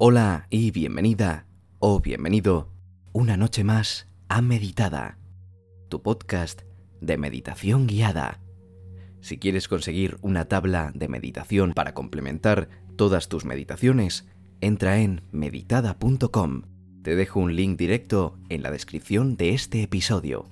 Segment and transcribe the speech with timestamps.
[0.00, 1.48] Hola y bienvenida
[1.80, 2.70] o bienvenido
[3.12, 5.18] una noche más a Meditada,
[5.88, 6.62] tu podcast
[7.00, 8.40] de meditación guiada.
[9.20, 14.28] Si quieres conseguir una tabla de meditación para complementar todas tus meditaciones,
[14.60, 16.62] entra en meditada.com.
[17.02, 20.48] Te dejo un link directo en la descripción de este episodio.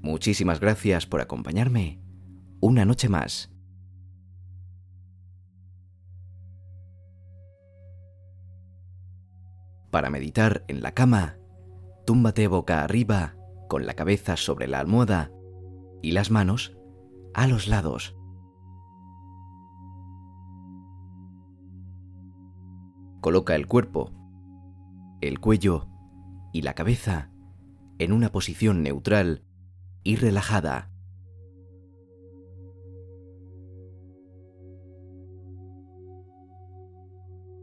[0.00, 1.98] Muchísimas gracias por acompañarme
[2.60, 3.51] una noche más.
[9.92, 11.36] Para meditar en la cama,
[12.06, 13.36] túmbate boca arriba
[13.68, 15.30] con la cabeza sobre la almohada
[16.00, 16.74] y las manos
[17.34, 18.16] a los lados.
[23.20, 24.12] Coloca el cuerpo,
[25.20, 25.88] el cuello
[26.54, 27.30] y la cabeza
[27.98, 29.44] en una posición neutral
[30.04, 30.90] y relajada.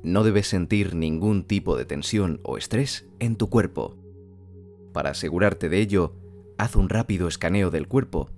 [0.03, 3.97] No debes sentir ningún tipo de tensión o estrés en tu cuerpo.
[4.93, 6.15] Para asegurarte de ello,
[6.57, 8.29] haz un rápido escaneo del cuerpo,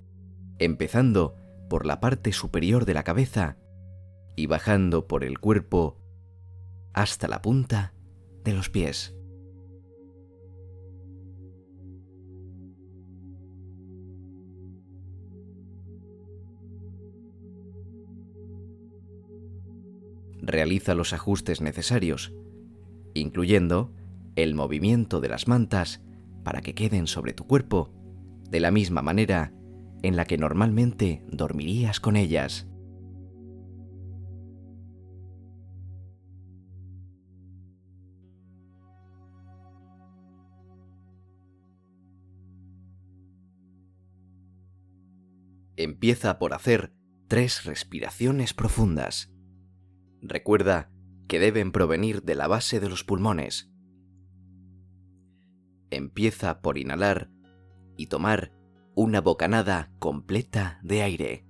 [0.60, 1.36] empezando
[1.70, 3.58] por la parte superior de la cabeza
[4.36, 5.98] y bajando por el cuerpo
[6.94, 7.94] hasta la punta
[8.44, 9.16] de los pies.
[20.42, 22.34] Realiza los ajustes necesarios,
[23.14, 23.94] incluyendo
[24.36, 26.02] el movimiento de las mantas
[26.44, 27.94] para que queden sobre tu cuerpo
[28.50, 29.54] de la misma manera
[30.04, 32.68] en la que normalmente dormirías con ellas.
[45.78, 46.94] Empieza por hacer
[47.28, 49.32] tres respiraciones profundas.
[50.22, 50.92] Recuerda
[51.28, 53.72] que deben provenir de la base de los pulmones.
[55.90, 57.32] Empieza por inhalar
[57.98, 58.54] y tomar
[58.96, 61.46] una bocanada completa de aire.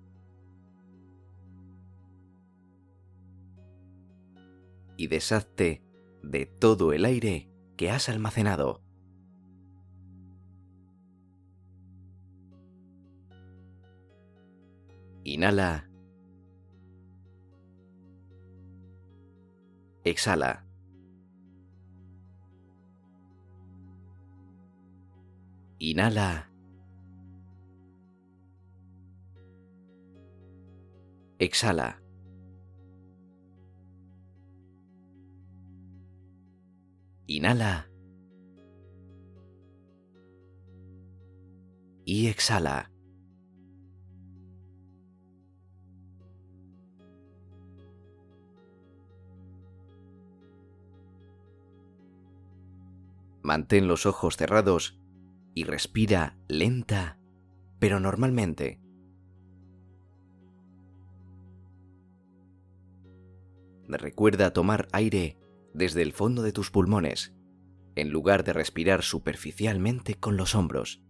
[4.96, 5.84] Y deshazte
[6.24, 8.84] de todo el aire que has almacenado.
[15.24, 15.91] Inhala
[20.04, 20.64] Exhala.
[25.80, 26.48] Inhala.
[31.40, 32.00] Exhala.
[37.28, 37.88] Inhala.
[42.06, 42.91] Y exhala.
[53.52, 54.98] Mantén los ojos cerrados
[55.54, 57.20] y respira lenta,
[57.80, 58.80] pero normalmente.
[63.90, 65.38] Recuerda tomar aire
[65.74, 67.36] desde el fondo de tus pulmones,
[67.96, 71.04] en lugar de respirar superficialmente con los hombros.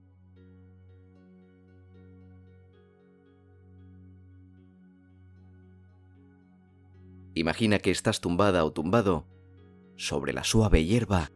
[7.35, 9.27] Imagina que estás tumbada o tumbado
[9.95, 11.29] sobre la suave hierba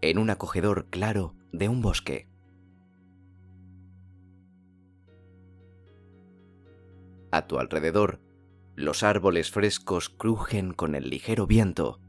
[0.00, 2.28] en un acogedor claro de un bosque.
[7.30, 8.20] A tu alrededor,
[8.74, 12.00] los árboles frescos crujen con el ligero viento.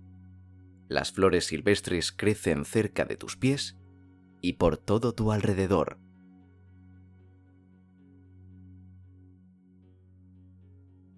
[0.87, 3.77] Las flores silvestres crecen cerca de tus pies
[4.41, 5.99] y por todo tu alrededor.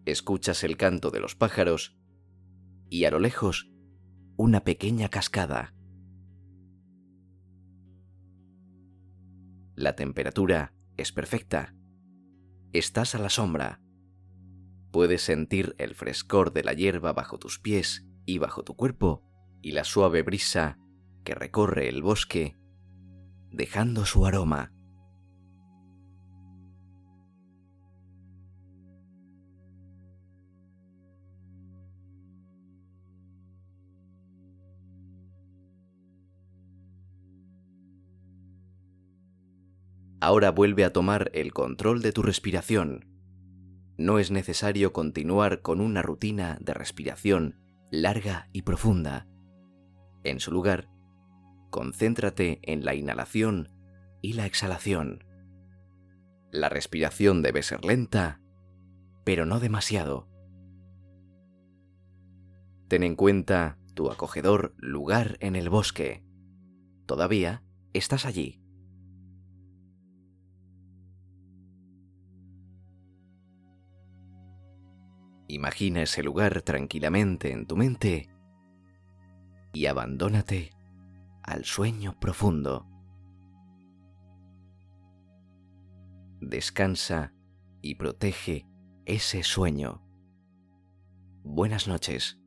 [0.06, 1.96] Escuchas el canto de los pájaros
[2.90, 3.72] y a lo lejos
[4.36, 5.76] una pequeña cascada.
[9.82, 11.74] La temperatura es perfecta.
[12.72, 13.82] Estás a la sombra.
[14.92, 19.24] Puedes sentir el frescor de la hierba bajo tus pies y bajo tu cuerpo
[19.60, 20.78] y la suave brisa
[21.24, 22.60] que recorre el bosque,
[23.50, 24.72] dejando su aroma.
[40.22, 43.08] Ahora vuelve a tomar el control de tu respiración.
[43.98, 47.60] No es necesario continuar con una rutina de respiración
[47.90, 49.28] larga y profunda.
[50.24, 50.90] En su lugar,
[51.72, 53.72] concéntrate en la inhalación
[54.22, 55.26] y la exhalación.
[56.52, 58.42] La respiración debe ser lenta,
[59.24, 60.30] pero no demasiado.
[62.88, 66.24] Ten en cuenta tu acogedor lugar en el bosque.
[67.08, 67.64] Todavía
[67.94, 68.62] estás allí.
[75.52, 78.30] Imagina ese lugar tranquilamente en tu mente
[79.74, 80.72] y abandónate
[81.44, 82.88] al sueño profundo.
[86.40, 87.34] Descansa
[87.82, 88.66] y protege
[89.06, 90.02] ese sueño.
[91.44, 92.41] Buenas noches.